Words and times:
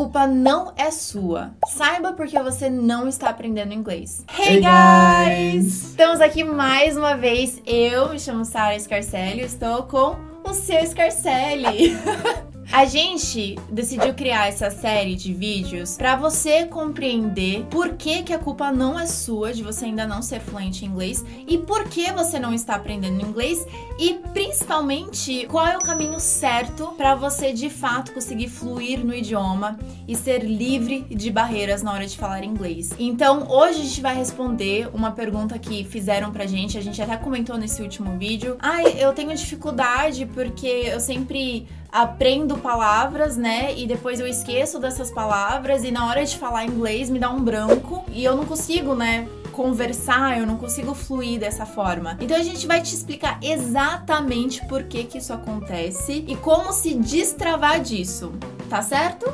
culpa 0.00 0.26
não 0.26 0.72
é 0.78 0.90
sua. 0.90 1.50
Saiba 1.66 2.14
porque 2.14 2.38
você 2.40 2.70
não 2.70 3.06
está 3.06 3.28
aprendendo 3.28 3.74
inglês. 3.74 4.24
Hey, 4.34 4.62
guys! 4.62 5.90
Estamos 5.90 6.22
aqui 6.22 6.42
mais 6.42 6.96
uma 6.96 7.18
vez. 7.18 7.60
Eu 7.66 8.08
me 8.08 8.18
chamo 8.18 8.46
Sara 8.46 8.78
Scarcelli 8.80 9.42
e 9.42 9.44
estou 9.44 9.82
com 9.82 10.16
o 10.42 10.54
seu 10.54 10.86
Scarcelli. 10.86 11.98
A 12.72 12.84
gente 12.84 13.56
decidiu 13.68 14.14
criar 14.14 14.46
essa 14.46 14.70
série 14.70 15.16
de 15.16 15.34
vídeos 15.34 15.96
para 15.96 16.14
você 16.14 16.66
compreender 16.66 17.64
por 17.68 17.94
que, 17.94 18.22
que 18.22 18.32
a 18.32 18.38
culpa 18.38 18.70
não 18.70 18.98
é 18.98 19.06
sua 19.06 19.52
de 19.52 19.60
você 19.60 19.86
ainda 19.86 20.06
não 20.06 20.22
ser 20.22 20.38
fluente 20.38 20.84
em 20.84 20.88
inglês 20.88 21.24
e 21.48 21.58
por 21.58 21.88
que 21.88 22.12
você 22.12 22.38
não 22.38 22.54
está 22.54 22.76
aprendendo 22.76 23.26
inglês 23.26 23.66
e 23.98 24.14
principalmente 24.32 25.46
qual 25.48 25.66
é 25.66 25.76
o 25.76 25.80
caminho 25.80 26.20
certo 26.20 26.94
para 26.96 27.16
você 27.16 27.52
de 27.52 27.68
fato 27.68 28.12
conseguir 28.12 28.48
fluir 28.48 29.04
no 29.04 29.12
idioma 29.12 29.76
e 30.06 30.14
ser 30.14 30.44
livre 30.44 31.00
de 31.10 31.28
barreiras 31.28 31.82
na 31.82 31.92
hora 31.92 32.06
de 32.06 32.16
falar 32.16 32.44
inglês. 32.44 32.90
Então, 33.00 33.48
hoje 33.50 33.80
a 33.80 33.84
gente 33.84 34.00
vai 34.00 34.14
responder 34.14 34.88
uma 34.94 35.10
pergunta 35.10 35.58
que 35.58 35.82
fizeram 35.82 36.30
pra 36.30 36.46
gente, 36.46 36.78
a 36.78 36.80
gente 36.80 37.02
até 37.02 37.16
comentou 37.16 37.58
nesse 37.58 37.82
último 37.82 38.16
vídeo. 38.16 38.56
Ai, 38.60 38.84
ah, 38.86 38.90
eu 38.90 39.12
tenho 39.12 39.34
dificuldade 39.34 40.24
porque 40.26 40.66
eu 40.66 41.00
sempre 41.00 41.66
aprendo 41.92 42.58
palavras, 42.58 43.36
né? 43.36 43.74
E 43.76 43.86
depois 43.86 44.20
eu 44.20 44.26
esqueço 44.26 44.78
dessas 44.78 45.10
palavras 45.10 45.84
e 45.84 45.90
na 45.90 46.06
hora 46.06 46.24
de 46.24 46.36
falar 46.36 46.64
inglês 46.64 47.10
me 47.10 47.18
dá 47.18 47.30
um 47.30 47.42
branco 47.42 48.04
e 48.08 48.24
eu 48.24 48.36
não 48.36 48.44
consigo, 48.44 48.94
né? 48.94 49.28
conversar, 49.50 50.38
eu 50.38 50.46
não 50.46 50.56
consigo 50.56 50.94
fluir 50.94 51.38
dessa 51.38 51.66
forma. 51.66 52.16
Então 52.20 52.36
a 52.36 52.42
gente 52.42 52.66
vai 52.66 52.80
te 52.80 52.94
explicar 52.94 53.38
exatamente 53.42 54.64
por 54.66 54.84
que 54.84 55.04
que 55.04 55.18
isso 55.18 55.32
acontece 55.32 56.24
e 56.26 56.36
como 56.36 56.72
se 56.72 56.94
destravar 56.94 57.80
disso. 57.80 58.32
Tá 58.70 58.80
certo? 58.80 59.30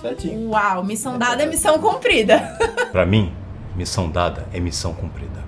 Certinho. 0.00 0.50
Uau, 0.50 0.84
missão 0.84 1.18
dada 1.18 1.42
é 1.42 1.46
missão 1.46 1.78
cumprida. 1.78 2.56
Para 2.92 3.06
mim, 3.06 3.32
missão 3.74 4.08
dada 4.08 4.46
é 4.52 4.60
missão 4.60 4.94
cumprida. 4.94 5.44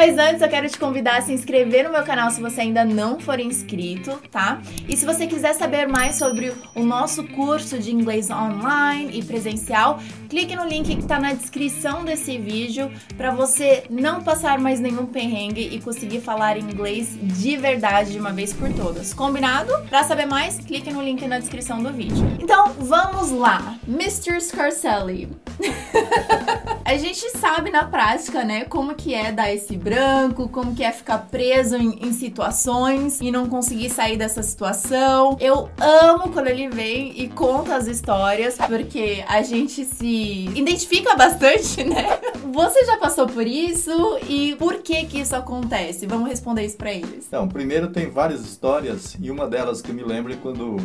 Mas 0.00 0.16
antes 0.16 0.40
eu 0.40 0.48
quero 0.48 0.66
te 0.66 0.78
convidar 0.78 1.18
a 1.18 1.20
se 1.20 1.30
inscrever 1.30 1.84
no 1.84 1.92
meu 1.92 2.02
canal 2.02 2.30
se 2.30 2.40
você 2.40 2.62
ainda 2.62 2.86
não 2.86 3.20
for 3.20 3.38
inscrito, 3.38 4.18
tá? 4.30 4.58
E 4.88 4.96
se 4.96 5.04
você 5.04 5.26
quiser 5.26 5.52
saber 5.52 5.86
mais 5.86 6.14
sobre 6.14 6.54
o 6.74 6.82
nosso 6.82 7.22
curso 7.24 7.78
de 7.78 7.92
inglês 7.92 8.30
online 8.30 9.18
e 9.18 9.22
presencial, 9.22 10.00
clique 10.30 10.56
no 10.56 10.66
link 10.66 10.96
que 10.96 11.04
tá 11.04 11.20
na 11.20 11.34
descrição 11.34 12.02
desse 12.02 12.38
vídeo 12.38 12.90
para 13.14 13.30
você 13.30 13.84
não 13.90 14.22
passar 14.22 14.58
mais 14.58 14.80
nenhum 14.80 15.04
perrengue 15.04 15.68
e 15.70 15.78
conseguir 15.78 16.22
falar 16.22 16.56
inglês 16.56 17.18
de 17.20 17.58
verdade 17.58 18.12
de 18.12 18.18
uma 18.18 18.32
vez 18.32 18.54
por 18.54 18.72
todas. 18.72 19.12
Combinado? 19.12 19.70
Para 19.90 20.02
saber 20.02 20.24
mais, 20.24 20.56
clique 20.60 20.90
no 20.90 21.02
link 21.02 21.26
na 21.26 21.38
descrição 21.38 21.82
do 21.82 21.92
vídeo. 21.92 22.26
Então, 22.40 22.72
vamos 22.78 23.32
lá. 23.32 23.76
Mr. 23.86 24.40
Scarcelli. 24.40 25.28
a 26.86 26.96
gente 26.96 27.28
sabe 27.36 27.70
na 27.70 27.84
prática, 27.84 28.42
né, 28.44 28.64
como 28.64 28.94
que 28.94 29.12
é 29.12 29.30
dar 29.30 29.52
esse 29.52 29.76
branco, 29.90 30.48
como 30.48 30.72
que 30.72 30.84
é 30.84 30.92
ficar 30.92 31.18
preso 31.18 31.76
em, 31.76 31.98
em, 32.06 32.12
situações 32.12 33.20
e 33.20 33.32
não 33.32 33.48
conseguir 33.48 33.90
sair 33.90 34.16
dessa 34.16 34.40
situação. 34.40 35.36
Eu 35.40 35.68
amo 35.80 36.30
quando 36.32 36.46
ele 36.46 36.68
vem 36.68 37.20
e 37.20 37.28
conta 37.28 37.74
as 37.74 37.88
histórias, 37.88 38.56
porque 38.56 39.24
a 39.26 39.42
gente 39.42 39.84
se 39.84 40.44
identifica 40.54 41.16
bastante, 41.16 41.82
né? 41.82 42.20
Você 42.52 42.84
já 42.84 42.98
passou 42.98 43.26
por 43.26 43.44
isso 43.44 43.90
e 44.28 44.54
por 44.56 44.76
que 44.76 45.06
que 45.06 45.18
isso 45.18 45.34
acontece? 45.34 46.06
Vamos 46.06 46.28
responder 46.28 46.64
isso 46.64 46.76
para 46.76 46.92
eles. 46.92 47.26
Então, 47.26 47.48
primeiro 47.48 47.88
tem 47.88 48.08
várias 48.08 48.42
histórias 48.42 49.16
e 49.20 49.28
uma 49.28 49.48
delas 49.48 49.82
que 49.82 49.90
eu 49.90 49.94
me 49.94 50.04
lembro 50.04 50.32
é 50.32 50.36
quando 50.36 50.76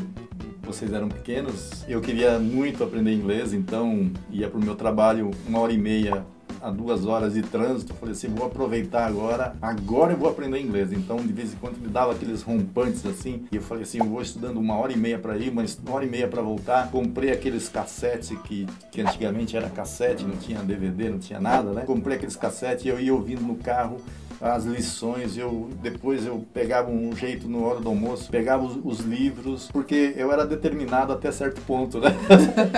vocês 0.64 0.92
eram 0.92 1.08
pequenos, 1.08 1.86
eu 1.88 2.02
queria 2.02 2.40
muito 2.40 2.84
aprender 2.84 3.14
inglês, 3.14 3.54
então 3.54 4.12
ia 4.32 4.50
para 4.50 4.60
o 4.60 4.64
meu 4.64 4.76
trabalho 4.76 5.30
uma 5.48 5.60
hora 5.60 5.72
e 5.72 5.78
meia 5.78 6.26
a 6.66 6.72
duas 6.72 7.06
horas 7.06 7.36
de 7.36 7.44
trânsito. 7.44 7.94
Eu 7.94 7.98
falei 7.98 8.14
assim, 8.14 8.28
vou 8.28 8.48
aproveitar 8.48 9.06
agora, 9.06 9.56
agora 9.62 10.14
eu 10.14 10.18
vou 10.18 10.28
aprender 10.28 10.60
inglês. 10.60 10.92
Então, 10.92 11.18
de 11.18 11.32
vez 11.32 11.54
em 11.54 11.58
quando, 11.58 11.78
me 11.78 11.88
dava 11.88 12.14
aqueles 12.14 12.42
rompantes 12.42 13.06
assim. 13.06 13.46
E 13.52 13.58
eu 13.58 13.62
falei 13.62 13.84
assim, 13.84 14.00
eu 14.00 14.06
vou 14.06 14.20
estudando 14.20 14.58
uma 14.58 14.76
hora 14.76 14.92
e 14.92 14.98
meia 14.98 15.20
para 15.20 15.38
ir, 15.38 15.52
uma 15.52 15.64
hora 15.92 16.06
e 16.06 16.10
meia 16.10 16.28
para 16.28 16.42
voltar. 16.42 16.90
Comprei 16.90 17.32
aqueles 17.32 17.70
cassetes 17.70 18.36
que, 18.46 18.66
que 18.92 19.02
antigamente 19.02 19.56
era 19.56 19.70
cassete, 19.70 20.24
não 20.24 20.38
tinha 20.38 20.64
DVD, 20.64 21.10
não 21.10 21.20
tinha 21.20 21.40
nada, 21.40 21.72
né? 21.72 21.84
Comprei 21.86 22.18
aqueles 22.18 22.36
cassetes 22.36 22.84
e 22.86 22.88
eu 22.88 23.00
ia 23.00 23.14
ouvindo 23.14 23.42
no 23.42 23.56
carro 23.58 23.98
as 24.42 24.66
lições, 24.66 25.38
eu 25.38 25.70
depois 25.82 26.26
eu 26.26 26.46
pegava 26.54 26.92
um 26.92 27.16
jeito 27.16 27.48
no 27.48 27.64
hora 27.64 27.80
do 27.80 27.90
almoço, 27.90 28.30
pegava 28.30 28.64
os, 28.64 28.78
os 28.84 29.00
livros, 29.00 29.70
porque 29.72 30.14
eu 30.18 30.32
era 30.32 30.46
determinado 30.46 31.14
até 31.14 31.32
certo 31.32 31.62
ponto, 31.62 32.00
né? 32.00 32.10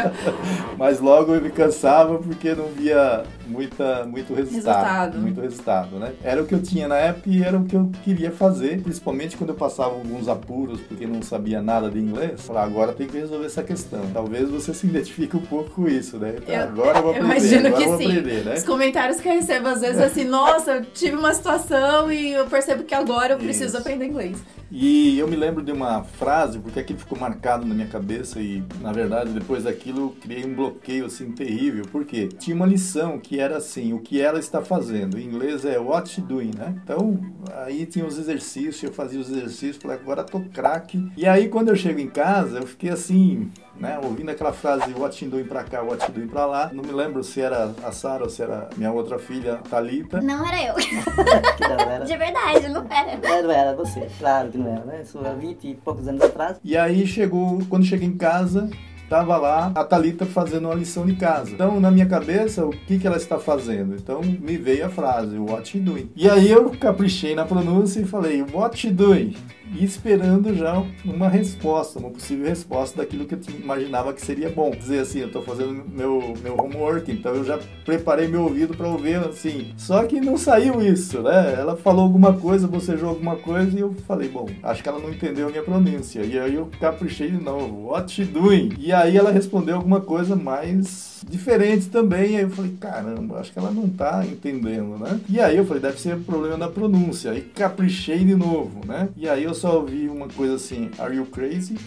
Mas 0.77 0.99
logo 0.99 1.33
eu 1.33 1.41
me 1.41 1.49
cansava 1.49 2.19
porque 2.19 2.53
não 2.53 2.67
via 2.67 3.23
muita, 3.47 4.05
muito 4.05 4.33
resultado, 4.33 4.55
resultado, 4.55 5.17
muito 5.19 5.41
resultado, 5.41 5.95
né? 5.97 6.13
Era 6.23 6.41
o 6.41 6.45
que 6.45 6.53
eu 6.53 6.61
tinha 6.61 6.87
na 6.87 6.97
época 6.97 7.29
e 7.29 7.43
era 7.43 7.57
o 7.57 7.65
que 7.65 7.75
eu 7.75 7.91
queria 8.03 8.31
fazer, 8.31 8.81
principalmente 8.81 9.37
quando 9.37 9.51
eu 9.51 9.55
passava 9.55 9.95
alguns 9.95 10.27
apuros 10.27 10.79
porque 10.81 11.07
não 11.07 11.21
sabia 11.21 11.61
nada 11.61 11.89
de 11.89 11.99
inglês. 11.99 12.41
Falar, 12.41 12.63
agora 12.63 12.93
tem 12.93 13.07
que 13.07 13.17
resolver 13.17 13.45
essa 13.45 13.63
questão. 13.63 14.01
Talvez 14.13 14.49
você 14.49 14.73
se 14.73 14.87
identifique 14.87 15.35
um 15.35 15.41
pouco 15.41 15.71
com 15.71 15.87
isso, 15.87 16.17
né? 16.17 16.35
Então, 16.37 16.53
eu, 16.53 16.61
agora 16.61 16.99
eu 16.99 17.03
vou 17.03 17.11
aprender, 17.15 17.31
imagino 17.31 17.67
agora 17.67 17.81
que 17.81 17.89
vou 17.89 17.97
sim. 17.97 18.05
aprender, 18.05 18.45
né? 18.45 18.53
Os 18.55 18.63
comentários 18.63 19.19
que 19.19 19.27
eu 19.27 19.33
recebo 19.33 19.67
às 19.67 19.81
vezes 19.81 19.99
é 19.99 20.05
assim, 20.05 20.23
nossa, 20.23 20.71
eu 20.71 20.85
tive 20.85 21.15
uma 21.15 21.33
situação 21.33 22.11
e 22.11 22.33
eu 22.33 22.45
percebo 22.45 22.83
que 22.83 22.93
agora 22.93 23.33
eu 23.33 23.37
preciso 23.37 23.65
Isso. 23.65 23.77
aprender 23.77 24.05
inglês. 24.05 24.37
E 24.69 25.17
eu 25.17 25.27
me 25.27 25.35
lembro 25.35 25.63
de 25.63 25.71
uma 25.71 26.03
frase, 26.03 26.59
porque 26.59 26.79
aquilo 26.79 26.99
ficou 26.99 27.17
marcado 27.17 27.65
na 27.65 27.73
minha 27.73 27.87
cabeça 27.87 28.41
e, 28.41 28.61
na 28.81 28.91
verdade, 28.91 29.31
depois 29.31 29.63
daquilo 29.63 30.01
eu 30.01 30.15
criei 30.21 30.45
um 30.45 30.53
bloqueio 30.53 31.05
assim 31.05 31.31
terrível, 31.31 31.85
porque 31.89 32.27
tinha 32.27 32.55
uma 32.55 32.65
lição 32.65 33.17
que 33.17 33.36
era 33.39 33.57
assim, 33.57 33.93
o 33.93 33.99
que 33.99 34.21
ela 34.21 34.39
está 34.39 34.61
fazendo. 34.61 35.17
Em 35.17 35.25
inglês 35.25 35.65
é 35.65 35.79
what 35.79 36.09
she 36.09 36.21
doing, 36.21 36.51
né? 36.55 36.75
Então, 36.83 37.19
aí 37.65 37.85
tinha 37.85 38.05
os 38.05 38.17
exercícios, 38.17 38.83
eu 38.83 38.93
fazia 38.93 39.19
os 39.19 39.29
exercícios, 39.29 39.77
falei, 39.77 39.97
agora 39.97 40.23
tô 40.23 40.39
craque. 40.39 41.11
E 41.15 41.25
aí 41.25 41.49
quando 41.49 41.69
eu 41.69 41.75
chego 41.75 41.99
em 41.99 42.09
casa, 42.09 42.59
eu 42.59 42.67
fiquei 42.67 42.89
assim, 42.89 43.51
né, 43.79 43.99
ouvindo 44.03 44.29
aquela 44.29 44.53
frase 44.53 44.93
what 44.93 45.15
she 45.15 45.25
doing 45.25 45.43
pra 45.43 45.63
cá, 45.63 45.81
what 45.81 46.03
she 46.03 46.11
doing 46.11 46.27
pra 46.27 46.45
lá. 46.45 46.71
Não 46.73 46.83
me 46.83 46.91
lembro 46.91 47.23
se 47.23 47.41
era 47.41 47.73
a 47.83 47.91
Sara 47.91 48.23
ou 48.23 48.29
se 48.29 48.41
era 48.41 48.69
minha 48.75 48.91
outra 48.91 49.19
filha, 49.19 49.59
Talita. 49.69 50.21
Não 50.21 50.45
era 50.47 50.63
eu. 50.63 50.75
não, 51.67 51.91
era... 51.91 52.05
De 52.05 52.17
verdade, 52.17 52.67
não 52.69 52.85
era. 52.89 53.41
Não 53.43 53.51
era 53.51 53.75
você, 53.75 54.07
claro 54.17 54.49
que 54.49 54.57
não 54.57 54.71
era, 54.71 54.85
né? 54.85 55.01
Isso 55.03 55.19
há 55.19 55.33
20 55.33 55.67
e 55.67 55.75
poucos 55.75 56.07
anos 56.07 56.21
atrás. 56.21 56.57
E 56.63 56.77
aí 56.77 57.05
chegou, 57.05 57.59
quando 57.69 57.85
cheguei 57.85 58.07
em 58.07 58.17
casa, 58.17 58.69
estava 59.07 59.37
lá 59.37 59.71
a 59.73 59.85
Talita 59.85 60.25
fazendo 60.25 60.65
uma 60.65 60.75
lição 60.75 61.05
de 61.05 61.15
casa. 61.15 61.51
Então, 61.51 61.79
na 61.79 61.89
minha 61.89 62.05
cabeça, 62.05 62.65
o 62.65 62.71
que, 62.71 62.99
que 62.99 63.07
ela 63.07 63.15
está 63.15 63.39
fazendo? 63.39 63.95
Então, 63.95 64.21
me 64.21 64.57
veio 64.57 64.85
a 64.85 64.89
frase, 64.89 65.37
what 65.37 65.69
she 65.69 65.79
doing? 65.79 66.11
E 66.13 66.29
aí 66.29 66.51
eu 66.51 66.69
caprichei 66.71 67.33
na 67.33 67.45
pronúncia 67.45 68.01
e 68.01 68.05
falei, 68.05 68.41
what 68.53 68.77
she 68.77 68.91
doing? 68.91 69.33
E 69.73 69.83
esperando 69.83 70.55
já 70.55 70.83
uma 71.05 71.27
resposta, 71.27 71.99
uma 71.99 72.09
possível 72.09 72.47
resposta 72.47 72.97
daquilo 72.97 73.25
que 73.25 73.35
eu 73.35 73.39
imaginava 73.59 74.13
que 74.13 74.25
seria 74.25 74.49
bom. 74.49 74.71
Dizer 74.71 74.99
assim, 74.99 75.19
eu 75.19 75.27
estou 75.27 75.41
fazendo 75.41 75.83
meu, 75.87 76.33
meu 76.41 76.57
homework, 76.57 77.11
então 77.11 77.33
eu 77.33 77.43
já 77.43 77.59
preparei 77.85 78.27
meu 78.27 78.43
ouvido 78.43 78.75
para 78.75 78.87
ouvir 78.87 79.17
assim. 79.17 79.73
Só 79.77 80.03
que 80.03 80.19
não 80.19 80.37
saiu 80.37 80.81
isso, 80.81 81.21
né? 81.21 81.55
Ela 81.57 81.75
falou 81.75 82.03
alguma 82.03 82.33
coisa, 82.33 82.67
bocejou 82.67 83.09
alguma 83.09 83.35
coisa 83.35 83.77
e 83.77 83.81
eu 83.81 83.93
falei, 84.07 84.29
bom, 84.29 84.47
acho 84.63 84.81
que 84.81 84.89
ela 84.89 84.99
não 84.99 85.09
entendeu 85.09 85.47
a 85.47 85.51
minha 85.51 85.63
pronúncia. 85.63 86.21
E 86.21 86.39
aí 86.39 86.55
eu 86.55 86.69
caprichei 86.79 87.29
de 87.31 87.41
novo, 87.41 87.89
what 87.89 88.11
she 88.11 88.25
doing? 88.25 88.73
E 88.79 88.91
aí 88.91 89.17
ela 89.17 89.31
respondeu 89.31 89.75
alguma 89.75 90.01
coisa 90.01 90.35
mais 90.35 91.21
diferente 91.27 91.87
também. 91.87 92.37
Aí 92.37 92.43
eu 92.43 92.49
falei, 92.49 92.73
caramba, 92.79 93.39
acho 93.39 93.51
que 93.51 93.59
ela 93.59 93.71
não 93.71 93.87
tá 93.89 94.25
entendendo, 94.25 94.97
né? 94.97 95.19
E 95.29 95.39
aí 95.39 95.57
eu 95.57 95.65
falei, 95.65 95.81
deve 95.81 95.99
ser 95.99 96.17
problema 96.19 96.57
da 96.57 96.67
pronúncia. 96.67 97.31
Aí 97.31 97.41
caprichei 97.41 98.23
de 98.23 98.35
novo, 98.35 98.85
né? 98.85 99.09
E 99.15 99.27
aí 99.27 99.43
eu 99.43 99.53
só 99.57 99.75
ouvi 99.77 100.07
uma 100.07 100.27
coisa 100.27 100.55
assim, 100.55 100.91
are 100.99 101.15
you 101.15 101.25
crazy? 101.25 101.75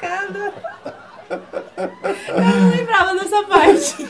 Cara. 0.00 0.52
Eu 1.30 2.60
não 2.60 2.70
lembrava 2.70 3.14
dessa 3.14 3.42
parte. 3.44 4.06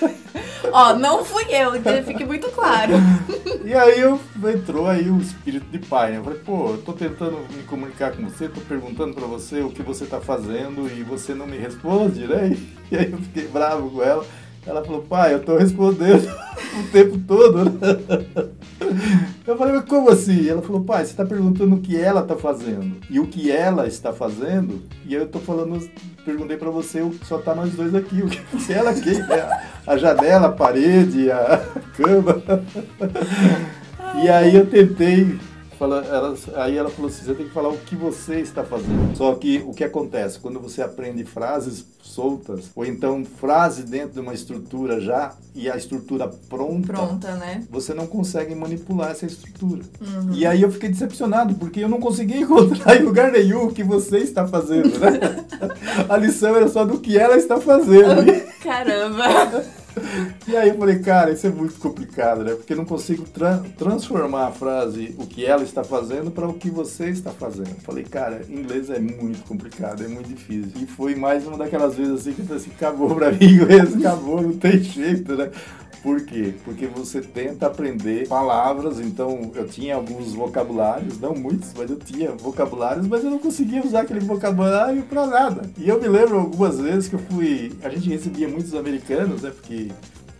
Ó, 0.73 0.95
não 0.95 1.25
fui 1.25 1.45
eu, 1.51 1.73
que 1.81 2.03
fique 2.03 2.25
muito 2.25 2.49
claro. 2.51 2.95
E 3.65 3.73
aí 3.73 4.01
eu, 4.01 4.21
entrou 4.53 4.89
aí 4.89 5.09
o 5.09 5.19
espírito 5.19 5.67
de 5.71 5.79
pai, 5.79 6.13
né? 6.13 6.19
Eu 6.19 6.25
falei, 6.25 6.39
pô, 6.41 6.71
eu 6.71 6.79
tô 6.79 6.93
tentando 6.93 7.39
me 7.55 7.63
comunicar 7.63 8.13
com 8.13 8.25
você, 8.25 8.49
tô 8.49 8.61
perguntando 8.63 9.15
pra 9.15 9.27
você 9.27 9.61
o 9.61 9.71
que 9.71 9.83
você 9.83 10.05
tá 10.05 10.21
fazendo 10.21 10.91
e 10.91 11.03
você 11.03 11.35
não 11.35 11.47
me 11.47 11.57
responde, 11.57 12.27
né? 12.27 12.57
E 12.91 12.97
aí 12.97 13.13
eu 13.13 13.19
fiquei 13.19 13.47
bravo 13.47 13.91
com 13.91 14.03
ela. 14.03 14.27
Ela 14.67 14.83
falou, 14.83 15.03
pai, 15.03 15.35
eu 15.35 15.45
tô 15.45 15.59
respondendo 15.59 16.27
o 16.81 16.91
tempo 16.91 17.19
todo. 17.27 17.79
Eu 19.47 19.59
falei, 19.59 19.75
mas 19.75 19.85
como 19.85 20.09
assim? 20.09 20.49
Ela 20.49 20.63
falou, 20.63 20.83
pai, 20.83 21.05
você 21.05 21.11
está 21.11 21.25
perguntando 21.25 21.75
o 21.75 21.81
que 21.81 22.01
ela 22.01 22.23
está 22.23 22.35
fazendo 22.35 22.97
e 23.11 23.21
o 23.21 23.27
que 23.27 23.51
ela 23.51 23.87
está 23.87 24.11
fazendo, 24.11 24.83
e 25.05 25.13
eu 25.13 25.25
estou 25.25 25.41
falando, 25.41 25.87
perguntei 26.25 26.57
para 26.57 26.71
você, 26.71 27.07
só 27.25 27.37
tá 27.37 27.55
nós 27.55 27.75
dois 27.75 27.95
aqui, 27.95 28.23
o 28.23 28.29
que 28.29 28.41
ela 28.73 28.95
quer, 28.95 29.29
né? 29.29 29.63
a 29.87 29.99
janela, 29.99 30.49
a 30.49 30.53
parede, 30.53 31.31
a 31.31 31.63
cama. 31.95 32.43
E 34.23 34.29
aí 34.29 34.55
eu 34.57 34.65
tentei 34.65 35.39
fala, 35.85 36.05
ela, 36.07 36.35
aí 36.57 36.77
ela 36.77 36.91
falou 36.91 37.11
assim, 37.11 37.25
você 37.25 37.35
tem 37.35 37.47
que 37.47 37.53
falar 37.53 37.69
o 37.69 37.77
que 37.79 37.95
você 37.95 38.41
está 38.41 38.65
fazendo. 38.65 39.17
Só 39.17 39.35
que 39.35 39.63
o 39.67 39.73
que 39.73 39.85
acontece? 39.85 40.39
Quando 40.39 40.59
você 40.59 40.83
aprende 40.83 41.25
frases 41.25 41.87
soltas, 42.03 42.71
ou 42.75 42.85
então 42.85 43.25
frase 43.25 43.83
dentro 43.83 44.15
de 44.15 44.21
uma 44.21 44.35
estrutura 44.35 45.01
já, 45.01 45.35
e 45.55 45.71
a 45.71 45.77
estrutura 45.77 46.29
pronta, 46.49 46.93
Pronta, 46.93 47.35
né? 47.37 47.65
você 47.71 47.93
não 47.95 48.07
consegue 48.07 48.55
manipular 48.55 49.11
essa 49.11 49.27
estrutura. 49.27 49.83
Uhum. 50.01 50.33
E 50.33 50.47
aí 50.47 50.63
eu 50.63 50.71
fiquei 50.71 50.89
decepcionado, 50.89 51.55
porque 51.55 51.81
eu 51.81 51.89
não 51.89 52.01
consegui 52.01 52.39
encontrar 52.39 52.97
em 53.01 53.03
lugar 53.03 53.31
nenhum 53.31 53.67
o 53.67 53.73
que 53.73 53.85
você 53.85 54.19
está 54.19 54.47
fazendo, 54.47 54.99
né? 54.99 55.45
a 56.09 56.17
lição 56.17 56.57
era 56.57 56.69
só 56.69 56.85
do 56.85 56.99
que 56.99 57.19
ela 57.19 57.37
está 57.37 57.61
fazendo. 57.61 58.25
Caramba! 58.63 59.65
E 60.47 60.57
aí 60.57 60.69
eu 60.69 60.79
falei, 60.79 60.99
cara, 60.99 61.31
isso 61.33 61.47
é 61.47 61.51
muito 61.51 61.79
complicado, 61.79 62.45
né? 62.45 62.55
Porque 62.55 62.73
eu 62.73 62.77
não 62.77 62.85
consigo 62.85 63.25
tra 63.25 63.59
transformar 63.77 64.49
a 64.49 64.53
frase 64.53 65.15
o 65.19 65.27
que 65.27 65.45
ela 65.45 65.63
está 65.63 65.83
fazendo 65.83 66.31
para 66.31 66.49
o 66.49 66.55
que 66.55 66.71
você 66.71 67.09
está 67.09 67.31
fazendo. 67.31 67.71
Eu 67.71 67.81
falei, 67.83 68.05
cara, 68.05 68.43
inglês 68.49 68.91
é 68.91 68.99
muito 68.99 69.45
complicado, 69.47 70.05
é 70.05 70.09
muito 70.09 70.29
difícil. 70.29 70.71
E 70.77 70.87
foi 70.87 71.15
mais 71.15 71.47
uma 71.47 71.57
daquelas 71.57 71.97
vezes 71.97 72.21
assim 72.21 72.33
que 72.33 72.41
eu 72.41 72.47
falei 72.47 72.63
assim, 72.63 72.71
acabou 72.77 73.15
pra 73.15 73.33
mim, 73.33 73.39
inglês, 73.45 73.97
acabou, 73.97 74.43
não 74.43 74.57
tem 74.57 74.79
jeito, 74.81 75.35
né? 75.35 75.51
Por 76.05 76.21
quê? 76.21 76.53
Porque 76.67 76.87
você 76.87 77.23
tenta 77.23 77.67
aprender 77.67 78.29
palavras, 78.29 79.01
então 79.01 79.51
eu 79.55 79.67
tinha 79.67 79.95
alguns 79.95 80.35
vocabulários, 80.35 81.19
não 81.19 81.35
muitos, 81.35 81.73
mas 81.75 81.89
eu 81.89 81.97
tinha 81.97 82.33
vocabulários, 82.33 83.07
mas 83.07 83.25
eu 83.25 83.31
não 83.31 83.39
conseguia 83.39 83.83
usar 83.83 84.03
aquele 84.03 84.21
vocabulário 84.21 85.03
para 85.05 85.27
nada. 85.27 85.63
E 85.79 85.89
eu 85.89 85.99
me 85.99 86.07
lembro 86.07 86.39
algumas 86.39 86.79
vezes 86.79 87.09
que 87.09 87.15
eu 87.15 87.21
fui. 87.21 87.73
A 87.83 87.89
gente 87.89 88.11
recebia 88.11 88.47
muitos 88.47 88.75
americanos, 88.75 89.41
né? 89.41 89.51
Porque 89.51 89.91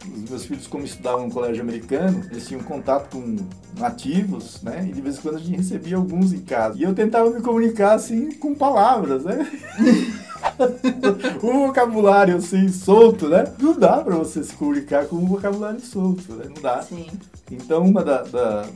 os 0.07 0.29
meus 0.29 0.45
filhos, 0.45 0.67
como 0.67 0.85
estudavam 0.85 1.29
no 1.29 1.33
colégio 1.33 1.63
americano, 1.63 2.23
eles 2.31 2.47
tinham 2.47 2.63
contato 2.63 3.09
com 3.11 3.35
nativos, 3.79 4.63
né? 4.63 4.87
E 4.87 4.93
de 4.93 5.01
vez 5.01 5.17
em 5.17 5.23
quando 5.23 5.37
a 5.37 5.41
gente 5.41 5.57
recebia 5.57 5.97
alguns 5.97 6.35
em 6.35 6.43
casa. 6.43 6.79
E 6.79 6.83
eu 6.83 6.95
tentava 6.95 7.31
me 7.31 7.41
comunicar 7.41 7.95
assim 7.95 8.33
com 8.33 8.55
palavras, 8.55 9.25
né? 9.25 9.51
um 11.43 11.67
vocabulário 11.67 12.37
assim 12.37 12.69
solto, 12.69 13.29
né? 13.29 13.45
Não 13.59 13.79
dá 13.79 13.99
para 13.99 14.17
você 14.17 14.43
se 14.43 14.55
comunicar 14.55 15.07
com 15.07 15.17
um 15.17 15.27
vocabulário 15.27 15.81
solto, 15.81 16.33
né? 16.35 16.47
Não 16.55 16.63
dá. 16.63 16.83
Sim. 16.83 17.07
Então, 17.55 17.85
uma 17.85 18.03
da, 18.03 18.23
da, 18.23 18.67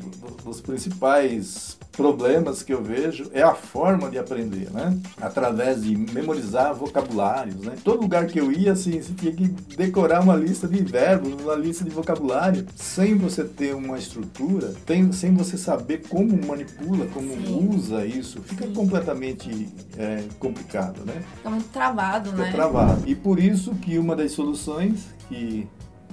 dos 0.44 0.60
principais 0.60 1.78
problemas 1.98 2.62
que 2.62 2.72
eu 2.72 2.80
vejo 2.80 3.28
é 3.32 3.42
a 3.42 3.54
forma 3.54 4.08
de 4.08 4.18
aprender, 4.18 4.70
né? 4.70 4.96
Através 5.20 5.82
de 5.82 5.96
memorizar 5.96 6.72
vocabulários, 6.72 7.56
né? 7.56 7.74
Todo 7.82 8.02
lugar 8.02 8.26
que 8.26 8.38
eu 8.38 8.52
ia, 8.52 8.70
assim, 8.70 9.02
você 9.02 9.12
tinha 9.14 9.32
que 9.32 9.48
decorar 9.76 10.20
uma 10.20 10.36
lista 10.36 10.68
de 10.68 10.80
verbos, 10.80 11.32
uma 11.42 11.56
lista 11.56 11.82
de 11.82 11.90
vocabulário, 11.90 12.64
sem 12.76 13.16
você 13.16 13.42
ter 13.42 13.74
uma 13.74 13.98
estrutura, 13.98 14.72
tem, 14.86 15.10
sem 15.10 15.34
você 15.34 15.58
saber 15.58 16.04
como 16.08 16.40
manipula, 16.46 17.04
como 17.06 17.30
Sim. 17.30 17.68
usa 17.74 18.06
isso, 18.06 18.40
fica 18.42 18.64
Sim. 18.64 18.74
completamente 18.74 19.68
é, 19.96 20.22
complicado, 20.38 21.04
né? 21.04 21.20
Fica 21.36 21.50
muito 21.50 21.68
travado, 21.70 22.30
Fica 22.30 22.42
né? 22.44 22.52
travado. 22.52 23.02
E 23.06 23.14
por 23.16 23.40
isso 23.40 23.74
que 23.74 23.98
uma 23.98 24.14
das 24.14 24.30
soluções 24.30 25.08
que 25.28 25.66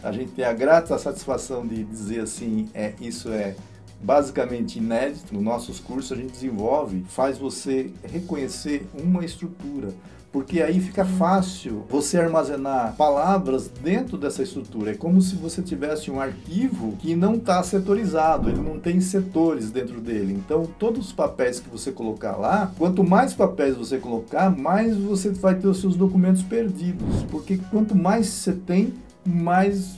a 0.06 0.12
gente 0.12 0.32
tem 0.32 0.46
a 0.46 0.54
grata 0.54 0.98
satisfação 1.00 1.66
de 1.66 1.84
dizer 1.84 2.22
assim, 2.22 2.70
é 2.76 2.94
isso 3.02 3.30
é 3.30 3.56
basicamente 4.02 4.78
inédito, 4.78 5.34
nos 5.34 5.44
nossos 5.44 5.80
cursos 5.80 6.12
a 6.12 6.16
gente 6.16 6.32
desenvolve, 6.32 7.04
faz 7.10 7.40
você 7.40 7.90
reconhecer 8.04 8.86
uma 8.94 9.26
estrutura. 9.26 9.90
Porque 10.32 10.62
aí 10.62 10.82
fica 10.82 11.06
fácil 11.06 11.86
você 11.90 12.20
armazenar 12.20 12.94
palavras 12.98 13.70
dentro 13.82 14.18
dessa 14.18 14.44
estrutura. 14.44 14.92
É 14.92 14.94
como 14.94 15.22
se 15.22 15.34
você 15.34 15.62
tivesse 15.62 16.12
um 16.12 16.20
arquivo 16.20 16.92
que 16.98 17.16
não 17.16 17.36
está 17.36 17.64
setorizado, 17.64 18.50
ele 18.50 18.60
não 18.60 18.78
tem 18.78 19.00
setores 19.00 19.72
dentro 19.72 20.02
dele. 20.02 20.34
Então, 20.34 20.68
todos 20.78 21.08
os 21.08 21.14
papéis 21.14 21.62
que 21.62 21.70
você 21.70 21.90
colocar 21.90 22.36
lá, 22.36 22.70
quanto 22.78 23.02
mais 23.02 23.34
papéis 23.34 23.78
você 23.78 23.98
colocar, 23.98 24.50
mais 24.50 24.98
você 24.98 25.30
vai 25.30 25.56
ter 25.56 25.68
os 25.68 25.80
seus 25.80 25.96
documentos 25.96 26.44
perdidos. 26.44 27.24
Porque 27.32 27.58
quanto 27.72 27.96
mais 27.96 28.28
você 28.28 28.52
tem, 28.52 28.94
mais 29.26 29.98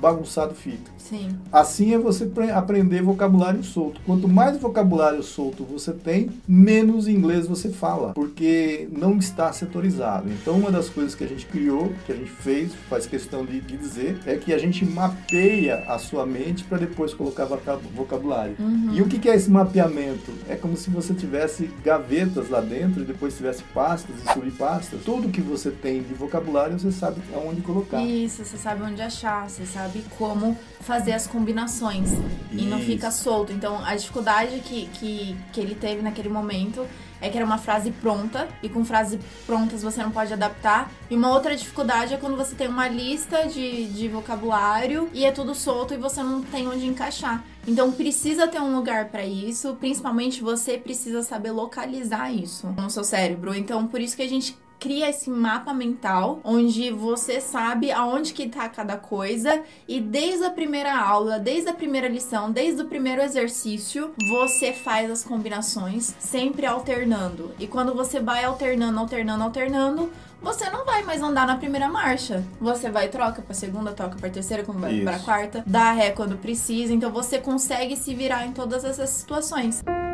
bagunçado 0.00 0.54
fica. 0.54 0.90
Sim. 0.98 1.28
Assim 1.52 1.94
é 1.94 1.98
você 1.98 2.26
pre- 2.26 2.50
aprender 2.50 3.00
vocabulário 3.00 3.62
solto. 3.62 4.00
Quanto 4.04 4.28
mais 4.28 4.56
vocabulário 4.58 5.22
solto 5.22 5.62
você 5.64 5.92
tem, 5.92 6.30
menos 6.48 7.06
inglês 7.06 7.46
você 7.46 7.68
fala, 7.68 8.12
porque 8.12 8.88
não 8.90 9.16
está 9.18 9.52
setorizado. 9.52 10.28
Então, 10.30 10.54
uma 10.58 10.70
das 10.70 10.88
coisas 10.88 11.14
que 11.14 11.22
a 11.22 11.28
gente 11.28 11.46
criou, 11.46 11.92
que 12.04 12.12
a 12.12 12.16
gente 12.16 12.30
fez, 12.30 12.72
faz 12.90 13.06
questão 13.06 13.44
de, 13.44 13.60
de 13.60 13.76
dizer, 13.76 14.18
é 14.26 14.36
que 14.36 14.52
a 14.52 14.58
gente 14.58 14.84
mapeia 14.84 15.84
a 15.86 15.98
sua 15.98 16.26
mente 16.26 16.64
para 16.64 16.78
depois 16.78 17.14
colocar 17.14 17.44
voca- 17.44 17.78
vocabulário. 17.94 18.56
E 18.92 19.00
o 19.00 19.06
que 19.06 19.18
que 19.18 19.28
é 19.28 19.34
esse 19.36 19.50
mapeamento? 19.50 20.32
É 20.48 20.56
como 20.56 20.76
se 20.76 20.90
você 20.90 21.14
tivesse 21.14 21.70
gavetas 21.84 22.48
lá 22.50 22.60
dentro 22.60 23.02
e 23.02 23.04
depois 23.04 23.36
tivesse 23.36 23.62
pastas 23.74 24.16
e 24.24 24.32
subpastas. 24.32 25.00
Tudo 25.04 25.28
que 25.28 25.40
você 25.40 25.70
tem 25.70 26.02
de 26.02 26.14
vocabulário, 26.14 26.78
você 26.78 26.90
sabe 26.90 27.20
aonde 27.34 27.60
colocar. 27.60 28.02
Isso, 28.02 28.44
você 28.44 28.56
sabe 28.56 28.82
onde 28.82 29.00
achar, 29.00 29.48
você 29.48 29.64
sabe 29.64 29.85
como 30.18 30.56
fazer 30.80 31.12
as 31.12 31.26
combinações 31.26 32.10
e 32.52 32.62
não 32.62 32.78
Isso. 32.78 32.86
fica 32.86 33.10
solto. 33.10 33.52
Então, 33.52 33.84
a 33.84 33.94
dificuldade 33.96 34.60
que, 34.60 34.86
que, 34.94 35.36
que 35.52 35.60
ele 35.60 35.74
teve 35.74 36.02
naquele 36.02 36.28
momento 36.28 36.86
é 37.20 37.28
que 37.28 37.36
era 37.36 37.46
uma 37.46 37.58
frase 37.58 37.90
pronta 37.90 38.48
e 38.62 38.68
com 38.68 38.84
frases 38.84 39.18
prontas 39.46 39.82
você 39.82 40.02
não 40.02 40.10
pode 40.10 40.32
adaptar. 40.32 40.90
E 41.10 41.16
uma 41.16 41.32
outra 41.32 41.56
dificuldade 41.56 42.14
é 42.14 42.16
quando 42.16 42.36
você 42.36 42.54
tem 42.54 42.68
uma 42.68 42.88
lista 42.88 43.46
de, 43.46 43.86
de 43.86 44.08
vocabulário 44.08 45.08
e 45.12 45.24
é 45.24 45.32
tudo 45.32 45.54
solto 45.54 45.94
e 45.94 45.96
você 45.96 46.22
não 46.22 46.42
tem 46.42 46.68
onde 46.68 46.86
encaixar. 46.86 47.42
Então 47.66 47.90
precisa 47.90 48.46
ter 48.46 48.60
um 48.60 48.76
lugar 48.76 49.06
para 49.06 49.24
isso, 49.24 49.74
principalmente 49.80 50.40
você 50.40 50.78
precisa 50.78 51.22
saber 51.22 51.50
localizar 51.50 52.30
isso 52.30 52.68
no 52.76 52.90
seu 52.90 53.02
cérebro. 53.02 53.54
Então 53.54 53.86
por 53.86 54.00
isso 54.00 54.16
que 54.16 54.22
a 54.22 54.28
gente 54.28 54.56
cria 54.78 55.08
esse 55.08 55.30
mapa 55.30 55.72
mental 55.72 56.40
onde 56.44 56.90
você 56.90 57.40
sabe 57.40 57.90
aonde 57.90 58.32
que 58.32 58.48
tá 58.48 58.68
cada 58.68 58.96
coisa 58.96 59.62
e 59.88 60.00
desde 60.00 60.44
a 60.44 60.50
primeira 60.50 60.96
aula, 60.96 61.38
desde 61.38 61.70
a 61.70 61.74
primeira 61.74 62.08
lição, 62.08 62.50
desde 62.50 62.82
o 62.82 62.86
primeiro 62.86 63.22
exercício, 63.22 64.12
você 64.30 64.72
faz 64.72 65.10
as 65.10 65.24
combinações 65.24 66.14
sempre 66.18 66.66
alternando. 66.66 67.52
E 67.58 67.66
quando 67.66 67.94
você 67.94 68.20
vai 68.20 68.44
alternando, 68.44 68.98
alternando, 68.98 69.42
alternando, 69.44 70.12
você 70.40 70.68
não 70.70 70.84
vai 70.84 71.02
mais 71.02 71.22
andar 71.22 71.46
na 71.46 71.56
primeira 71.56 71.88
marcha. 71.88 72.44
Você 72.60 72.90
vai 72.90 73.08
troca 73.08 73.42
pra 73.42 73.54
segunda, 73.54 73.92
troca 73.92 74.16
pra 74.16 74.30
terceira, 74.30 74.62
quando 74.62 74.80
vai 74.80 75.00
pra 75.00 75.18
quarta, 75.18 75.64
dá 75.66 75.92
ré 75.92 76.10
quando 76.10 76.36
precisa. 76.36 76.92
Então 76.92 77.10
você 77.10 77.38
consegue 77.38 77.96
se 77.96 78.14
virar 78.14 78.46
em 78.46 78.52
todas 78.52 78.84
essas 78.84 79.10
situações. 79.10 79.82
E 79.82 80.05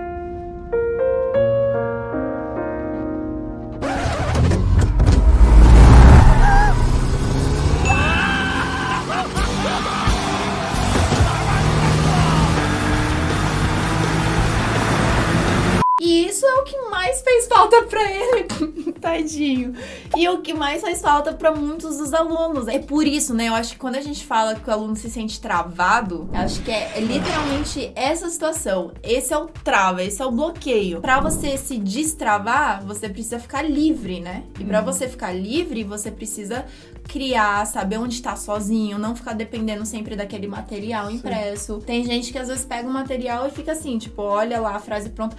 tadinho. 19.43 19.75
E 20.17 20.29
o 20.29 20.41
que 20.41 20.55
mais 20.55 20.81
faz 20.81 21.01
falta 21.01 21.33
pra 21.33 21.53
muitos 21.53 21.99
dos 21.99 22.15
alunos. 22.15 22.69
É 22.69 22.79
por 22.79 23.07
isso, 23.07 23.35
né? 23.35 23.49
Eu 23.49 23.55
acho 23.55 23.73
que 23.73 23.79
quando 23.79 23.97
a 23.97 24.01
gente 24.01 24.25
fala 24.25 24.55
que 24.55 24.69
o 24.69 24.73
aluno 24.73 24.95
se 24.95 25.11
sente 25.11 25.41
travado, 25.41 26.29
eu 26.33 26.41
acho 26.41 26.63
que 26.63 26.71
é 26.71 27.01
literalmente 27.01 27.93
essa 27.95 28.29
situação. 28.29 28.93
Esse 29.03 29.33
é 29.35 29.39
o 29.39 29.47
trava, 29.47 30.03
esse 30.03 30.23
é 30.23 30.27
o 30.27 30.31
bloqueio. 30.31 31.01
Pra 31.01 31.21
você 31.21 31.57
se 31.57 31.79
destravar, 31.79 32.85
você 32.85 33.09
precisa 33.09 33.39
ficar 33.39 33.63
livre, 33.63 34.21
né? 34.21 34.45
E 34.59 34.65
pra 34.65 34.81
você 34.81 35.09
ficar 35.09 35.33
livre, 35.33 35.83
você 35.83 36.11
precisa 36.11 36.65
criar, 37.09 37.67
saber 37.67 37.99
onde 37.99 38.23
tá 38.23 38.37
sozinho, 38.37 38.99
não 38.99 39.15
ficar 39.17 39.33
dependendo 39.33 39.85
sempre 39.85 40.15
daquele 40.15 40.47
material 40.47 41.11
impresso. 41.11 41.79
Tem 41.79 42.05
gente 42.05 42.33
que 42.33 42.39
às 42.39 42.49
vezes 42.49 42.65
pega 42.65 42.89
o 42.89 42.93
material 42.93 43.47
e 43.47 43.51
fica 43.51 43.73
assim, 43.73 43.99
tipo, 43.99 44.23
olha 44.23 44.61
lá 44.61 44.77
a 44.77 44.79
frase 44.79 45.11
pronta. 45.11 45.37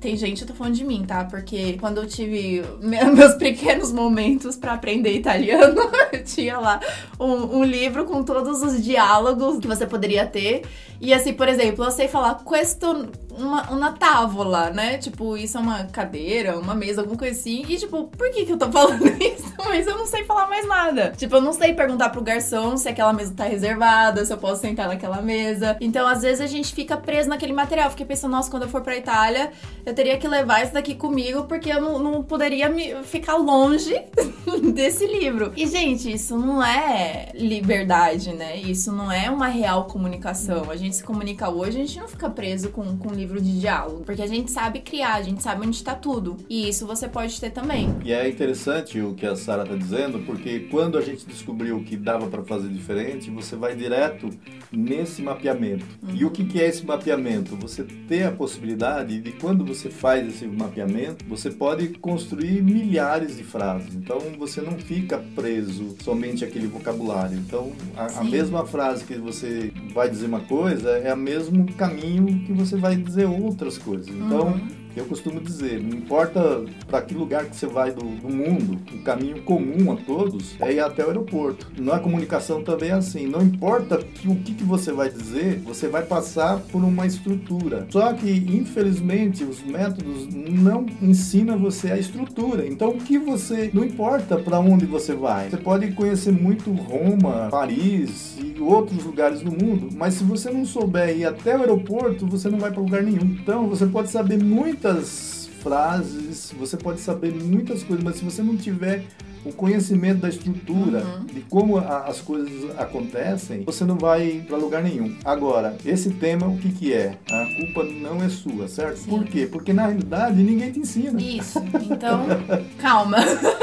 Tem 0.00 0.16
gente, 0.16 0.40
eu 0.40 0.48
tô 0.48 0.54
falando 0.54 0.74
de 0.74 0.82
mim, 0.84 1.04
tá? 1.06 1.24
Porque 1.24 1.74
quando 1.78 1.98
eu 1.98 2.06
tive 2.06 2.62
me- 2.80 3.04
meus 3.12 3.34
pequenos 3.34 3.92
momentos 3.92 4.56
pra 4.56 4.72
aprender 4.72 5.12
italiano, 5.12 5.78
eu 6.10 6.24
tinha 6.24 6.58
lá 6.58 6.80
um, 7.18 7.58
um 7.58 7.62
livro 7.64 8.06
com 8.06 8.22
todos 8.22 8.62
os 8.62 8.82
diálogos 8.82 9.58
que 9.58 9.68
você 9.68 9.86
poderia 9.86 10.24
ter. 10.26 10.62
E 11.00 11.12
assim, 11.12 11.34
por 11.34 11.48
exemplo, 11.48 11.84
eu 11.84 11.90
sei 11.90 12.08
falar 12.08 12.42
questo 12.44 13.08
uma, 13.30 13.70
uma 13.70 13.92
távola, 13.92 14.70
né? 14.70 14.98
Tipo, 14.98 15.36
isso 15.36 15.56
é 15.56 15.60
uma 15.60 15.84
cadeira, 15.84 16.58
uma 16.58 16.74
mesa, 16.74 17.00
alguma 17.00 17.18
coisa 17.18 17.38
assim. 17.38 17.64
E 17.68 17.76
tipo, 17.76 18.04
por 18.04 18.30
que 18.30 18.44
que 18.44 18.52
eu 18.52 18.58
tô 18.58 18.70
falando 18.72 19.06
isso? 19.22 19.52
Mas 19.64 19.86
eu 19.86 19.96
não 19.96 20.06
sei 20.06 20.24
falar 20.24 20.48
mais 20.48 20.66
nada. 20.66 21.12
Tipo, 21.16 21.36
eu 21.36 21.40
não 21.40 21.52
sei 21.52 21.74
perguntar 21.74 22.10
pro 22.10 22.22
garçom 22.22 22.76
se 22.76 22.88
aquela 22.88 23.12
mesa 23.12 23.32
tá 23.34 23.44
reservada, 23.44 24.24
se 24.24 24.32
eu 24.32 24.38
posso 24.38 24.60
sentar 24.60 24.88
naquela 24.88 25.22
mesa. 25.22 25.76
Então, 25.80 26.06
às 26.06 26.22
vezes, 26.22 26.40
a 26.40 26.46
gente 26.46 26.74
fica 26.74 26.96
preso 26.96 27.28
naquele 27.28 27.52
material. 27.52 27.90
Fiquei 27.90 28.06
pensando, 28.06 28.32
nossa, 28.32 28.50
quando 28.50 28.64
eu 28.64 28.68
for 28.68 28.80
pra 28.80 28.96
Itália, 28.96 29.52
eu 29.84 29.94
teria 29.94 30.18
que 30.18 30.26
levar 30.26 30.62
isso 30.62 30.72
daqui 30.72 30.94
comigo, 30.94 31.44
porque 31.44 31.70
eu 31.70 31.80
não, 31.80 31.98
não 31.98 32.22
poderia 32.22 32.68
me 32.68 33.02
ficar 33.04 33.36
longe 33.36 33.94
desse 34.74 35.06
livro. 35.06 35.52
E, 35.56 35.66
gente, 35.66 36.12
isso 36.12 36.38
não 36.38 36.62
é 36.62 37.30
liberdade, 37.34 38.32
né? 38.32 38.56
Isso 38.56 38.92
não 38.92 39.10
é 39.10 39.30
uma 39.30 39.46
real 39.46 39.84
comunicação. 39.84 40.70
A 40.70 40.76
gente 40.76 40.96
se 40.96 41.04
comunica 41.04 41.48
hoje, 41.48 41.78
a 41.78 41.86
gente 41.86 41.98
não 41.98 42.08
fica 42.08 42.28
preso 42.28 42.70
com, 42.70 42.96
com 42.96 43.19
livro 43.20 43.40
de 43.40 43.60
diálogo. 43.60 44.02
Porque 44.04 44.22
a 44.22 44.26
gente 44.26 44.50
sabe 44.50 44.80
criar, 44.80 45.14
a 45.14 45.22
gente 45.22 45.42
sabe 45.42 45.66
onde 45.66 45.82
tá 45.82 45.94
tudo. 45.94 46.36
E 46.48 46.68
isso 46.68 46.86
você 46.86 47.08
pode 47.08 47.38
ter 47.40 47.50
também. 47.50 47.94
E 48.04 48.12
é 48.12 48.28
interessante 48.28 49.00
o 49.00 49.14
que 49.14 49.26
a 49.26 49.36
Sara 49.36 49.64
tá 49.64 49.74
dizendo, 49.74 50.20
porque 50.20 50.60
quando 50.70 50.96
a 50.96 51.00
gente 51.00 51.26
descobriu 51.26 51.82
que 51.84 51.96
dava 51.96 52.26
para 52.28 52.42
fazer 52.42 52.68
diferente, 52.68 53.30
você 53.30 53.56
vai 53.56 53.76
direto 53.76 54.30
nesse 54.72 55.22
mapeamento. 55.22 55.84
Uhum. 56.02 56.14
E 56.14 56.24
o 56.24 56.30
que, 56.30 56.44
que 56.44 56.60
é 56.60 56.66
esse 56.66 56.84
mapeamento? 56.84 57.56
Você 57.56 57.84
ter 57.84 58.24
a 58.24 58.32
possibilidade 58.32 59.20
de 59.20 59.32
quando 59.32 59.64
você 59.64 59.90
faz 59.90 60.26
esse 60.26 60.46
mapeamento, 60.46 61.24
você 61.26 61.50
pode 61.50 61.88
construir 61.88 62.62
milhares 62.62 63.36
de 63.36 63.44
frases. 63.44 63.94
Então 63.94 64.18
você 64.38 64.60
não 64.60 64.78
fica 64.78 65.18
preso 65.34 65.96
somente 66.02 66.44
àquele 66.44 66.66
vocabulário. 66.66 67.36
Então 67.36 67.72
a, 67.96 68.20
a 68.20 68.24
mesma 68.24 68.64
frase 68.66 69.04
que 69.04 69.14
você 69.14 69.72
vai 69.92 70.08
dizer 70.08 70.26
uma 70.26 70.40
coisa 70.40 70.90
é 70.90 71.12
o 71.12 71.16
mesmo 71.16 71.72
caminho 71.74 72.44
que 72.44 72.52
você 72.52 72.76
vai 72.76 72.96
dizer 73.10 73.26
outras 73.26 73.78
coisas. 73.78 74.08
Então 74.08 74.48
uhum 74.48 74.79
eu 74.96 75.04
costumo 75.04 75.40
dizer, 75.40 75.80
não 75.80 75.96
importa 75.96 76.64
para 76.88 77.02
que 77.02 77.14
lugar 77.14 77.44
que 77.46 77.56
você 77.56 77.66
vai 77.66 77.92
do, 77.92 78.02
do, 78.02 78.28
mundo, 78.28 78.78
o 78.92 79.02
caminho 79.02 79.42
comum 79.42 79.92
a 79.92 79.96
todos 79.96 80.56
é 80.60 80.72
ir 80.72 80.80
até 80.80 81.04
o 81.04 81.08
aeroporto. 81.08 81.70
Na 81.78 81.98
comunicação 81.98 82.62
também 82.62 82.90
é 82.90 82.94
assim, 82.94 83.26
não 83.26 83.42
importa 83.42 83.98
que, 83.98 84.28
o 84.28 84.36
que, 84.36 84.54
que 84.54 84.64
você 84.64 84.92
vai 84.92 85.08
dizer, 85.08 85.60
você 85.64 85.88
vai 85.88 86.02
passar 86.02 86.58
por 86.58 86.82
uma 86.82 87.06
estrutura. 87.06 87.86
Só 87.90 88.12
que, 88.12 88.30
infelizmente, 88.30 89.44
os 89.44 89.62
métodos 89.62 90.28
não 90.28 90.86
ensinam 91.00 91.58
você 91.58 91.92
a 91.92 91.98
estrutura. 91.98 92.66
Então, 92.66 92.90
o 92.90 92.98
que 92.98 93.18
você, 93.18 93.70
não 93.72 93.84
importa 93.84 94.36
para 94.36 94.58
onde 94.58 94.86
você 94.86 95.14
vai, 95.14 95.50
você 95.50 95.56
pode 95.56 95.92
conhecer 95.92 96.32
muito 96.32 96.72
Roma, 96.72 97.48
Paris 97.50 98.36
e 98.38 98.60
outros 98.60 99.04
lugares 99.04 99.40
do 99.40 99.50
mundo, 99.50 99.88
mas 99.94 100.14
se 100.14 100.24
você 100.24 100.50
não 100.50 100.64
souber 100.64 101.16
ir 101.16 101.24
até 101.24 101.56
o 101.56 101.60
aeroporto, 101.60 102.26
você 102.26 102.48
não 102.48 102.58
vai 102.58 102.70
para 102.70 102.82
lugar 102.82 103.02
nenhum. 103.02 103.36
Então, 103.40 103.68
você 103.68 103.86
pode 103.86 104.10
saber 104.10 104.42
muito 104.42 104.79
muitas 104.80 105.50
frases, 105.60 106.54
você 106.58 106.74
pode 106.74 107.00
saber 107.00 107.34
muitas 107.34 107.82
coisas, 107.82 108.02
mas 108.02 108.16
se 108.16 108.24
você 108.24 108.42
não 108.42 108.56
tiver 108.56 109.04
o 109.44 109.52
conhecimento 109.52 110.20
da 110.20 110.28
estrutura, 110.28 111.02
uhum. 111.04 111.24
de 111.24 111.40
como 111.42 111.78
a, 111.78 112.04
as 112.06 112.20
coisas 112.20 112.78
acontecem, 112.78 113.62
você 113.64 113.84
não 113.84 113.96
vai 113.96 114.44
para 114.46 114.56
lugar 114.56 114.82
nenhum. 114.82 115.16
Agora, 115.24 115.76
esse 115.84 116.10
tema, 116.10 116.46
o 116.46 116.58
que, 116.58 116.70
que 116.70 116.92
é? 116.92 117.16
A 117.30 117.46
culpa 117.56 117.84
não 117.84 118.22
é 118.22 118.28
sua, 118.28 118.68
certo? 118.68 118.98
Sim. 118.98 119.10
Por 119.10 119.24
quê? 119.24 119.48
Porque 119.50 119.72
na 119.72 119.86
realidade 119.86 120.42
ninguém 120.42 120.70
te 120.70 120.80
ensina. 120.80 121.20
Isso. 121.20 121.62
Então, 121.90 122.26
calma. 122.78 123.18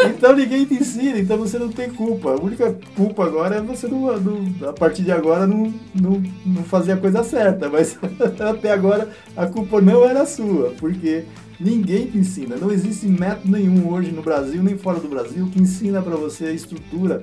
então 0.06 0.36
ninguém 0.36 0.66
te 0.66 0.76
ensina, 0.76 1.20
então 1.20 1.38
você 1.38 1.60
não 1.60 1.70
tem 1.70 1.90
culpa. 1.90 2.32
A 2.32 2.42
única 2.42 2.76
culpa 2.96 3.26
agora 3.26 3.58
é 3.58 3.62
você, 3.62 3.88
não, 3.88 4.20
não, 4.20 4.70
a 4.70 4.74
partir 4.74 5.04
de 5.04 5.12
agora, 5.12 5.46
não, 5.46 5.74
não, 5.94 6.22
não 6.46 6.64
fazer 6.64 6.94
a 6.94 6.98
coisa 6.98 7.24
certa. 7.24 7.70
Mas 7.70 7.98
até 8.40 8.72
agora 8.72 9.10
a 9.36 9.46
culpa 9.46 9.80
não 9.80 10.04
era 10.04 10.26
sua, 10.26 10.74
porque 10.80 11.26
Ninguém 11.60 12.06
te 12.06 12.18
ensina. 12.20 12.56
Não 12.56 12.72
existe 12.72 13.08
método 13.08 13.52
nenhum 13.52 13.92
hoje 13.92 14.12
no 14.12 14.22
Brasil, 14.22 14.62
nem 14.62 14.78
fora 14.78 15.00
do 15.00 15.08
Brasil, 15.08 15.50
que 15.52 15.60
ensina 15.68 16.02
para 16.02 16.16
você 16.16 16.46
a 16.46 16.52
estrutura 16.52 17.22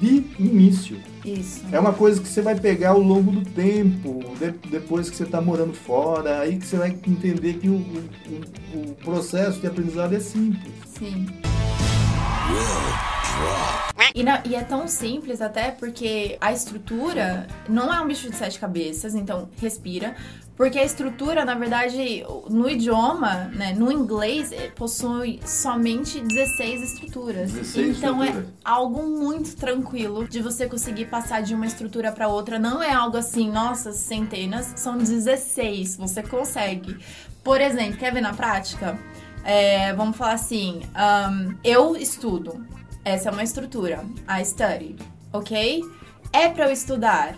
de 0.00 0.24
início. 0.38 1.00
Isso. 1.24 1.64
É 1.72 1.78
uma 1.78 1.92
coisa 1.92 2.20
que 2.20 2.28
você 2.28 2.42
vai 2.42 2.58
pegar 2.58 2.90
ao 2.90 3.00
longo 3.00 3.30
do 3.30 3.48
tempo, 3.50 4.20
de, 4.38 4.50
depois 4.68 5.08
que 5.08 5.16
você 5.16 5.24
está 5.24 5.40
morando 5.40 5.72
fora, 5.72 6.40
aí 6.40 6.58
que 6.58 6.66
você 6.66 6.76
vai 6.76 6.90
entender 6.90 7.54
que 7.54 7.68
o, 7.68 7.76
o, 7.76 8.80
o 8.80 8.94
processo 8.96 9.60
de 9.60 9.66
aprendizado 9.66 10.14
é 10.14 10.20
simples. 10.20 10.72
Sim. 10.98 11.26
E, 14.14 14.22
não, 14.22 14.40
e, 14.44 14.54
é 14.54 14.62
tão 14.62 14.88
simples 14.88 15.42
até 15.42 15.70
porque 15.70 16.38
a 16.40 16.52
estrutura 16.52 17.46
não 17.68 17.92
é 17.92 18.00
um 18.00 18.06
bicho 18.06 18.30
de 18.30 18.36
sete 18.36 18.58
cabeças, 18.58 19.14
então 19.14 19.48
respira. 19.60 20.14
Porque 20.56 20.78
a 20.78 20.84
estrutura, 20.84 21.44
na 21.44 21.54
verdade, 21.54 22.24
no 22.48 22.68
idioma, 22.68 23.50
né, 23.54 23.74
no 23.74 23.92
inglês, 23.92 24.50
eh, 24.52 24.70
possui 24.74 25.38
somente 25.44 26.18
16 26.18 26.82
estruturas. 26.82 27.52
16 27.52 27.98
então 27.98 28.24
estruturas. 28.24 28.48
é 28.48 28.52
algo 28.64 29.02
muito 29.02 29.54
tranquilo 29.54 30.26
de 30.26 30.40
você 30.40 30.66
conseguir 30.66 31.06
passar 31.06 31.42
de 31.42 31.54
uma 31.54 31.66
estrutura 31.66 32.10
para 32.10 32.26
outra. 32.28 32.58
Não 32.58 32.82
é 32.82 32.90
algo 32.90 33.18
assim, 33.18 33.50
nossa, 33.50 33.92
centenas, 33.92 34.72
são 34.76 34.96
16. 34.96 35.98
Você 35.98 36.22
consegue. 36.22 36.96
Por 37.44 37.60
exemplo, 37.60 37.98
quer 37.98 38.12
ver 38.14 38.22
na 38.22 38.32
prática? 38.32 38.98
É, 39.44 39.92
vamos 39.92 40.16
falar 40.16 40.32
assim, 40.32 40.80
um, 40.96 41.54
eu 41.62 41.94
estudo. 41.96 42.66
Essa 43.04 43.28
é 43.28 43.32
uma 43.32 43.44
estrutura. 43.44 44.04
I 44.26 44.42
study, 44.42 44.96
ok? 45.34 45.82
É 46.32 46.48
para 46.48 46.66
eu 46.66 46.72
estudar 46.72 47.36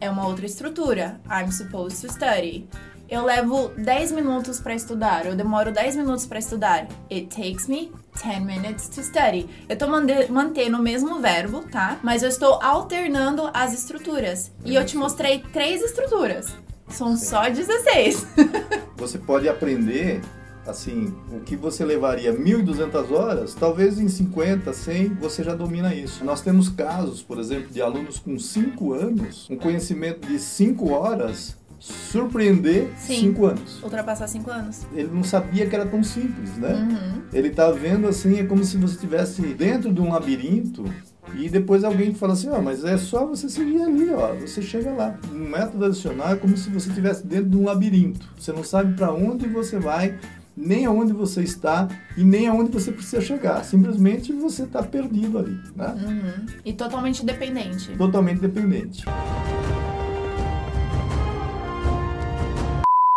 é 0.00 0.10
uma 0.10 0.26
outra 0.26 0.46
estrutura. 0.46 1.20
I'm 1.30 1.50
supposed 1.50 2.00
to 2.00 2.12
study. 2.12 2.68
Eu 3.08 3.24
levo 3.24 3.68
10 3.76 4.10
minutos 4.12 4.58
para 4.58 4.74
estudar, 4.74 5.26
eu 5.26 5.36
demoro 5.36 5.70
10 5.70 5.94
minutos 5.94 6.26
para 6.26 6.40
estudar. 6.40 6.88
It 7.08 7.28
takes 7.28 7.68
me 7.68 7.92
10 8.20 8.40
minutes 8.40 8.88
to 8.88 9.00
study. 9.00 9.48
Eu 9.68 9.78
tô 9.78 9.86
mantendo 9.86 10.76
o 10.76 10.82
mesmo 10.82 11.20
verbo, 11.20 11.62
tá? 11.70 12.00
Mas 12.02 12.24
eu 12.24 12.28
estou 12.28 12.60
alternando 12.60 13.48
as 13.54 13.72
estruturas. 13.72 14.50
E 14.64 14.74
eu 14.74 14.84
te 14.84 14.96
mostrei 14.96 15.38
três 15.52 15.82
estruturas. 15.82 16.52
São 16.88 17.16
só 17.16 17.48
16. 17.48 18.26
Você 18.96 19.18
pode 19.18 19.48
aprender 19.48 20.20
assim, 20.66 21.14
o 21.32 21.40
que 21.40 21.56
você 21.56 21.84
levaria 21.84 22.32
1.200 22.32 23.10
horas, 23.12 23.54
talvez 23.54 23.98
em 23.98 24.08
50, 24.08 24.72
100 24.72 25.08
você 25.14 25.42
já 25.42 25.54
domina 25.54 25.94
isso. 25.94 26.24
Nós 26.24 26.40
temos 26.40 26.68
casos, 26.68 27.22
por 27.22 27.38
exemplo, 27.38 27.72
de 27.72 27.80
alunos 27.80 28.18
com 28.18 28.38
5 28.38 28.92
anos, 28.92 29.48
um 29.50 29.56
conhecimento 29.56 30.26
de 30.26 30.38
5 30.38 30.90
horas 30.90 31.56
surpreender 31.78 32.90
5 32.96 33.46
anos. 33.46 33.82
Ultrapassar 33.82 34.26
5 34.26 34.50
anos. 34.50 34.86
Ele 34.92 35.10
não 35.12 35.22
sabia 35.22 35.66
que 35.66 35.74
era 35.74 35.86
tão 35.86 36.02
simples, 36.02 36.56
né? 36.56 36.74
Uhum. 36.74 37.22
Ele 37.32 37.50
tá 37.50 37.70
vendo 37.70 38.08
assim, 38.08 38.38
é 38.38 38.44
como 38.44 38.64
se 38.64 38.76
você 38.76 38.94
estivesse 38.94 39.42
dentro 39.42 39.92
de 39.92 40.00
um 40.00 40.10
labirinto 40.10 40.84
e 41.34 41.48
depois 41.48 41.84
alguém 41.84 42.14
fala 42.14 42.32
assim, 42.32 42.48
ó, 42.48 42.58
oh, 42.58 42.62
mas 42.62 42.84
é 42.84 42.96
só 42.96 43.26
você 43.26 43.48
seguir 43.48 43.82
ali, 43.82 44.10
ó, 44.10 44.34
você 44.34 44.62
chega 44.62 44.90
lá. 44.92 45.18
Um 45.32 45.48
método 45.48 45.84
adicional 45.84 46.32
é 46.32 46.36
como 46.36 46.56
se 46.56 46.70
você 46.70 46.88
estivesse 46.88 47.26
dentro 47.26 47.50
de 47.50 47.56
um 47.56 47.64
labirinto. 47.64 48.26
Você 48.38 48.52
não 48.52 48.62
sabe 48.62 48.94
para 48.94 49.12
onde 49.12 49.46
você 49.46 49.78
vai, 49.78 50.18
nem 50.56 50.86
aonde 50.86 51.12
você 51.12 51.42
está 51.42 51.88
e 52.16 52.24
nem 52.24 52.46
aonde 52.48 52.70
você 52.72 52.90
precisa 52.90 53.20
chegar. 53.20 53.62
Simplesmente 53.64 54.32
você 54.32 54.62
está 54.62 54.82
perdido 54.82 55.38
ali, 55.38 55.60
né? 55.74 55.94
Uhum. 56.02 56.46
E 56.64 56.72
totalmente 56.72 57.24
dependente. 57.24 57.94
Totalmente 57.96 58.40
dependente. 58.40 59.04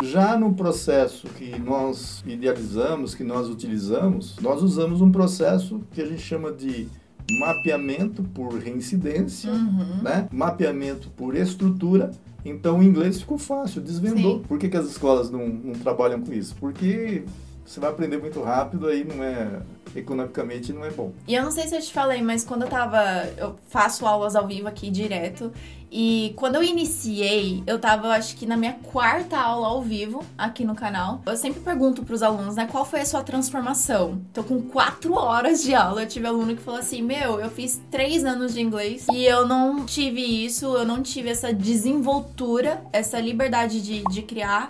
Já 0.03 0.37
no 0.37 0.53
processo 0.53 1.27
que 1.27 1.57
nós 1.59 2.23
idealizamos, 2.25 3.13
que 3.13 3.23
nós 3.23 3.47
utilizamos, 3.47 4.37
nós 4.41 4.63
usamos 4.63 5.01
um 5.01 5.11
processo 5.11 5.81
que 5.91 6.01
a 6.01 6.05
gente 6.05 6.21
chama 6.21 6.51
de 6.51 6.87
mapeamento 7.31 8.23
por 8.23 8.53
reincidência, 8.57 9.51
uhum. 9.51 10.01
né? 10.01 10.27
mapeamento 10.31 11.09
por 11.11 11.35
estrutura 11.35 12.11
então 12.43 12.79
o 12.79 12.83
inglês 12.83 13.19
ficou 13.19 13.37
fácil, 13.37 13.81
desvendou. 13.81 14.37
Sim. 14.37 14.43
Por 14.47 14.57
que, 14.57 14.69
que 14.69 14.77
as 14.77 14.85
escolas 14.85 15.29
não, 15.29 15.47
não 15.47 15.73
trabalham 15.73 16.21
com 16.21 16.33
isso? 16.33 16.55
Porque 16.59 17.23
você 17.69 17.79
vai 17.79 17.91
aprender 17.91 18.17
muito 18.17 18.41
rápido, 18.41 18.87
aí 18.87 19.03
não 19.03 19.23
é 19.23 19.61
economicamente 19.95 20.73
não 20.73 20.83
é 20.83 20.89
bom. 20.89 21.11
E 21.27 21.35
eu 21.35 21.43
não 21.43 21.51
sei 21.51 21.67
se 21.67 21.75
eu 21.75 21.81
te 21.81 21.93
falei, 21.93 22.19
mas 22.19 22.43
quando 22.43 22.63
eu 22.63 22.67
tava. 22.67 22.99
Eu 23.37 23.55
faço 23.67 24.07
aulas 24.07 24.35
ao 24.35 24.47
vivo 24.47 24.67
aqui 24.67 24.89
direto. 24.89 25.51
E 25.91 26.33
quando 26.35 26.55
eu 26.55 26.63
iniciei, 26.63 27.63
eu 27.65 27.79
tava, 27.79 28.09
acho 28.09 28.35
que 28.35 28.45
na 28.45 28.57
minha 28.57 28.73
quarta 28.73 29.37
aula 29.37 29.67
ao 29.67 29.81
vivo 29.83 30.23
aqui 30.37 30.63
no 30.63 30.75
canal. 30.75 31.21
Eu 31.25 31.37
sempre 31.37 31.61
pergunto 31.61 32.03
pros 32.03 32.21
alunos, 32.21 32.55
né, 32.55 32.67
qual 32.71 32.85
foi 32.85 33.01
a 33.01 33.05
sua 33.05 33.23
transformação? 33.23 34.21
Então, 34.31 34.43
com 34.43 34.61
quatro 34.61 35.13
horas 35.13 35.63
de 35.63 35.73
aula, 35.73 36.03
eu 36.03 36.07
tive 36.07 36.25
aluno 36.25 36.55
que 36.55 36.61
falou 36.63 36.79
assim: 36.79 37.03
Meu, 37.03 37.39
eu 37.39 37.51
fiz 37.51 37.79
três 37.91 38.25
anos 38.25 38.55
de 38.55 38.61
inglês 38.61 39.05
e 39.11 39.23
eu 39.25 39.47
não 39.47 39.85
tive 39.85 40.21
isso, 40.21 40.75
eu 40.75 40.85
não 40.85 41.03
tive 41.03 41.29
essa 41.29 41.53
desenvoltura, 41.53 42.83
essa 42.91 43.19
liberdade 43.19 43.79
de, 43.79 44.03
de 44.05 44.23
criar 44.23 44.69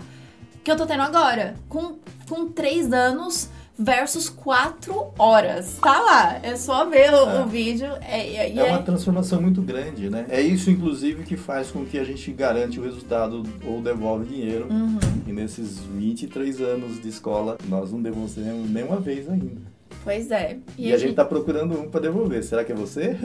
que 0.63 0.71
eu 0.71 0.77
tô 0.77 0.85
tendo 0.85 1.01
agora. 1.01 1.55
Com, 1.67 1.97
com 2.29 2.47
três 2.47 2.93
anos 2.93 3.49
versus 3.77 4.29
4 4.29 5.13
horas. 5.17 5.77
Tá 5.81 5.99
lá, 6.01 6.39
é 6.43 6.55
só 6.57 6.85
ver 6.85 7.13
o, 7.13 7.29
é. 7.29 7.41
o 7.41 7.47
vídeo. 7.47 7.87
É, 8.01 8.35
é, 8.35 8.57
é, 8.57 8.63
uma 8.71 8.83
transformação 8.83 9.41
muito 9.41 9.61
grande, 9.61 10.09
né? 10.09 10.25
É 10.29 10.41
isso, 10.41 10.69
inclusive, 10.69 11.23
que 11.23 11.37
faz 11.37 11.71
com 11.71 11.85
que 11.85 11.97
a 11.97 12.03
gente 12.03 12.29
garante 12.33 12.79
o 12.79 12.83
resultado 12.83 13.43
ou 13.65 13.81
devolve 13.81 14.25
dinheiro. 14.25 14.67
Uhum. 14.69 14.99
E 15.25 15.31
nesses 15.31 15.79
23 15.79 16.59
anos 16.61 17.01
de 17.01 17.07
escola, 17.07 17.57
nós 17.69 17.91
não 17.91 18.01
devolvemos 18.01 18.69
nenhuma 18.69 18.97
vez 18.97 19.29
ainda. 19.29 19.78
Pois 20.03 20.31
é. 20.31 20.57
E, 20.77 20.93
a, 20.93 20.97
gente 20.97 21.13
tá 21.13 21.25
procurando 21.25 21.79
um 21.79 21.89
pra 21.89 21.99
devolver. 21.99 22.43
Será 22.43 22.63
que 22.63 22.71
é 22.71 22.75
você? 22.75 23.17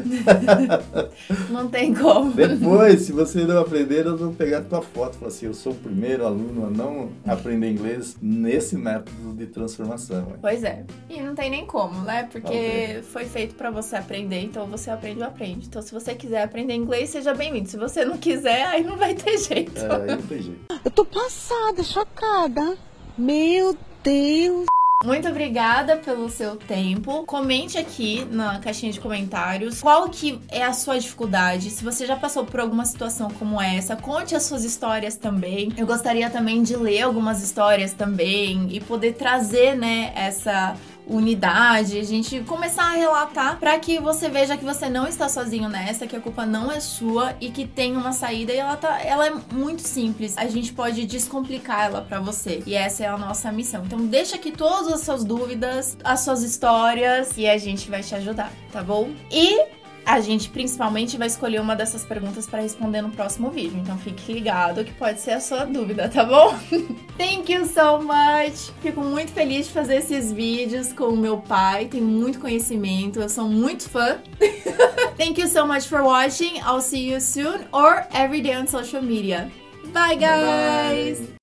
Não 1.50 1.69
tem 1.69 1.95
como. 1.95 2.33
Depois, 2.33 3.02
se 3.02 3.12
você 3.12 3.45
não 3.45 3.59
aprender, 3.61 4.04
nós 4.04 4.19
vamos 4.19 4.37
pegar 4.37 4.59
a 4.59 4.62
tua 4.62 4.83
foto 4.83 5.14
e 5.14 5.19
falar 5.19 5.28
assim, 5.28 5.47
eu 5.47 5.54
sou 5.54 5.73
o 5.73 5.76
primeiro 5.76 6.26
aluno 6.26 6.66
a 6.66 6.71
não 6.71 7.11
aprender 7.26 7.71
inglês 7.71 8.16
nesse 8.21 8.76
método 8.76 9.35
de 9.35 9.47
transformação. 9.47 10.35
Pois 10.40 10.64
é. 10.64 10.85
E 11.09 11.21
não 11.21 11.35
tem 11.35 11.50
nem 11.50 11.66
como, 11.66 12.02
né? 12.02 12.28
Porque 12.31 13.02
foi 13.04 13.25
feito 13.25 13.54
pra 13.54 13.71
você 13.71 13.97
aprender, 13.97 14.40
então 14.40 14.66
você 14.66 14.90
aprende 14.90 15.21
ou 15.21 15.26
aprende. 15.26 15.66
Então 15.66 15.81
se 15.81 15.93
você 15.93 16.14
quiser 16.14 16.43
aprender 16.43 16.75
inglês, 16.75 17.11
seja 17.11 17.35
bem-vindo. 17.35 17.69
Se 17.69 17.76
você 17.76 18.04
não 18.04 18.19
quiser, 18.19 18.66
aí 18.66 18.83
não 18.83 18.97
vai 18.97 19.14
ter 19.14 19.38
jeito. 19.38 19.78
É, 19.78 19.95
aí 19.95 20.07
não 20.07 20.23
tem 20.23 20.43
jeito. 20.43 20.61
Eu 20.85 20.90
tô 20.90 21.04
passada, 21.04 21.83
chocada. 21.83 22.76
Meu 23.16 23.76
Deus. 24.02 24.74
Muito 25.04 25.28
obrigada 25.28 25.99
pelo 25.99 26.30
seu 26.30 26.56
tempo. 26.56 27.25
Comente 27.25 27.76
aqui 27.76 28.25
na 28.30 28.58
caixinha 28.58 28.90
de 28.90 28.99
comentários 28.99 29.82
qual 29.82 30.08
que 30.08 30.40
é 30.49 30.64
a 30.64 30.73
sua 30.73 30.99
dificuldade. 30.99 31.70
Se 31.70 31.84
você 31.84 32.06
já 32.06 32.16
passou 32.16 32.46
por 32.46 32.58
alguma 32.58 32.87
situação 32.87 33.30
como 33.38 33.61
essa, 33.61 33.96
conte 33.96 34.34
as 34.34 34.44
suas 34.44 34.64
histórias 34.64 35.14
também. 35.14 35.70
Eu 35.76 35.87
gostaria 35.87 36.30
também 36.30 36.62
de 36.62 36.75
ler 36.75 37.02
algumas 37.02 37.42
histórias 37.42 37.92
também 37.92 38.66
e 38.70 38.80
poder 38.80 39.12
trazer, 39.12 39.76
né, 39.76 40.11
essa 40.16 40.75
unidade, 41.06 41.99
a 41.99 42.02
gente 42.02 42.40
começar 42.40 42.84
a 42.84 42.92
relatar 42.92 43.58
para 43.58 43.78
que 43.78 43.99
você 43.99 44.28
veja 44.28 44.56
que 44.56 44.64
você 44.64 44.88
não 44.88 45.06
está 45.06 45.28
sozinho 45.28 45.68
nessa, 45.68 46.06
que 46.06 46.16
a 46.16 46.20
culpa 46.20 46.46
não 46.46 46.70
é 46.70 46.80
sua 46.80 47.34
e 47.40 47.50
que 47.50 47.66
tem 47.66 47.96
uma 47.96 48.12
saída 48.12 48.52
e 48.52 48.56
ela 48.56 48.76
tá, 48.76 49.00
ela 49.00 49.26
é 49.26 49.32
muito 49.52 49.82
simples. 49.82 50.37
A 50.37 50.46
gente 50.46 50.73
pode 50.73 51.04
descomplicar 51.06 51.87
ela 51.87 52.00
para 52.02 52.20
você. 52.20 52.62
E 52.66 52.75
essa 52.75 53.04
é 53.04 53.06
a 53.06 53.18
nossa 53.18 53.52
missão. 53.52 53.84
Então 53.84 54.06
deixa 54.06 54.37
aqui 54.37 54.50
todas 54.50 54.92
as 54.92 55.00
suas 55.00 55.25
dúvidas, 55.25 55.96
as 56.02 56.20
suas 56.20 56.42
histórias 56.42 57.37
e 57.37 57.46
a 57.46 57.58
gente 57.58 57.90
vai 57.90 58.02
te 58.02 58.14
ajudar, 58.14 58.52
tá 58.73 58.82
bom? 58.82 59.11
E 59.30 59.74
a 60.04 60.20
gente 60.20 60.49
principalmente 60.49 61.16
vai 61.16 61.26
escolher 61.26 61.61
uma 61.61 61.75
dessas 61.75 62.04
perguntas 62.04 62.46
para 62.46 62.61
responder 62.61 63.02
no 63.02 63.11
próximo 63.11 63.50
vídeo. 63.50 63.78
Então 63.78 63.96
fique 63.99 64.32
ligado 64.32 64.84
que 64.84 64.92
pode 64.92 65.20
ser 65.20 65.32
a 65.32 65.40
sua 65.40 65.64
dúvida, 65.64 66.08
tá 66.08 66.25
bom? 66.25 66.58
Thank 67.16 67.52
you 67.52 67.64
so 67.66 68.00
much! 68.00 68.73
Fico 68.82 69.00
muito 69.00 69.32
feliz 69.32 69.66
de 69.66 69.73
fazer 69.73 69.96
esses 69.96 70.32
vídeos 70.32 70.92
com 70.92 71.04
o 71.04 71.16
meu 71.16 71.38
pai, 71.38 71.87
tem 71.87 72.00
muito 72.00 72.38
conhecimento, 72.38 73.20
eu 73.20 73.28
sou 73.28 73.49
muito 73.49 73.88
fã. 73.88 74.18
Thank 75.16 75.40
you 75.40 75.49
so 75.49 75.66
much 75.66 75.88
for 75.88 76.02
watching. 76.02 76.58
I'll 76.58 76.80
see 76.80 77.11
you 77.11 77.20
soon 77.20 77.61
or 77.73 78.04
every 78.12 78.40
day 78.40 78.56
on 78.56 78.66
social 78.66 79.02
media. 79.02 79.50
Bye, 79.92 80.16
guys! 80.16 81.20
Bye. 81.20 81.28